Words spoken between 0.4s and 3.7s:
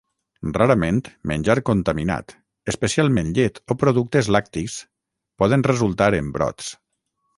Rarament, menjar contaminat, especialment llet